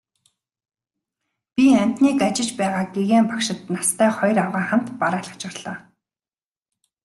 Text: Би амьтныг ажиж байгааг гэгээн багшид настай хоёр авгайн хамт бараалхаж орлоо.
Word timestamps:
Би 1.53 1.65
амьтныг 1.81 2.19
ажиж 2.27 2.49
байгааг 2.59 2.89
гэгээн 2.95 3.25
багшид 3.31 3.59
настай 3.75 4.09
хоёр 4.19 4.37
авгайн 4.43 4.67
хамт 4.69 4.87
бараалхаж 4.99 5.41
орлоо. 5.49 5.75